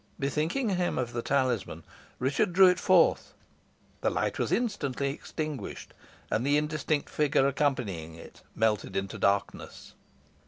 Bethinking 0.17 0.69
him 0.77 0.97
of 0.97 1.13
the 1.13 1.21
talisman, 1.21 1.83
Richard 2.17 2.53
drew 2.53 2.65
it 2.65 2.79
forth. 2.79 3.35
The 4.01 4.09
light 4.09 4.39
was 4.39 4.51
instantly 4.51 5.11
extinguished, 5.11 5.93
and 6.31 6.43
the 6.43 6.57
indistinct 6.57 7.07
figure 7.07 7.45
accompanying 7.45 8.15
it 8.15 8.41
melted 8.55 8.95
into 8.95 9.19
darkness. 9.19 9.93